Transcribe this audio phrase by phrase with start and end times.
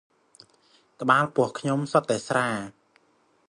[1.01, 2.49] ក្បាលពោះខ្ញុំសុទ្ឌតែស្រា